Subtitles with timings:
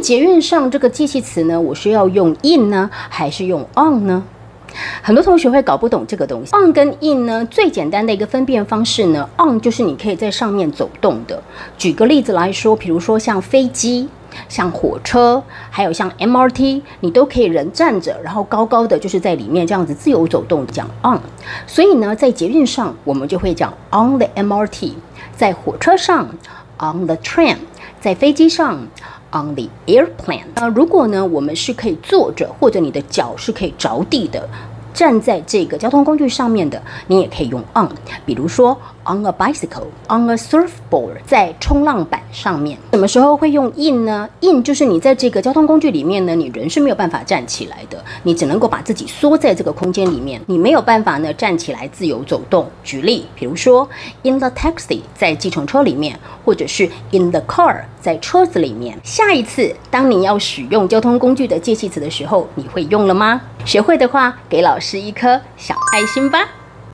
[0.00, 4.22] 捷运上这个介系词呢，我是要用 in 呢，还是用 on 呢？
[5.00, 6.52] 很多同学会搞不懂这个东西。
[6.54, 11.42] on 跟 in 呢，最简单的一个分辨方式呢，on 就是你可以在上面走动的。
[11.78, 14.08] 举个例子来说，比如说像飞机、
[14.48, 21.18] 像火车，还有像 MRT，你都可以人站着，然后高高的就是在里面这样子自由走动，讲 on。
[21.66, 24.92] 所以呢，在捷运上我们就会讲 on the MRT，
[25.34, 26.28] 在火车上
[26.78, 27.56] on the train，
[27.98, 28.86] 在飞机上。
[29.36, 34.48] On the airplane，那如果呢，我们是可以坐着，或者你的脚是可以着地的。
[34.96, 37.86] 站在这个交通工具上面的，你也可以用 on，
[38.24, 38.74] 比如说
[39.04, 42.78] on a bicycle，on a surfboard，在冲浪板上面。
[42.92, 52.66] 什么时候会用 in 呢？in 就是你在这个交通工具里面呢，你人是没有办法站起来的，你只能够把自己缩在这个空间里面，你没有办法呢站起来自由走动。
[52.82, 53.86] 举例，比如说
[54.22, 58.98] in the taxi，在计程车里面，或者是 in the car，在车子里面。
[59.04, 63.42] 下一次当你要使用交通工具的介系词的时候，你会用了吗？
[63.66, 66.48] 学会的话，给老师一颗小爱心吧。